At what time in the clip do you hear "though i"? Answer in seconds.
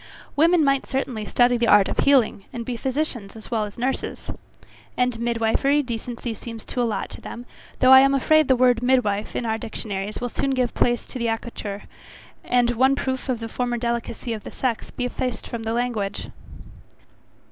7.81-7.99